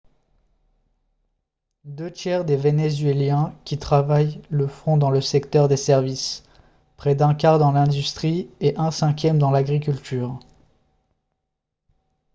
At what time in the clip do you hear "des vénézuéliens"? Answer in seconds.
2.43-3.53